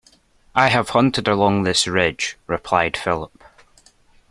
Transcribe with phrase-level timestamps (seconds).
[0.55, 3.43] I have hunted along this ridge, replied Philip.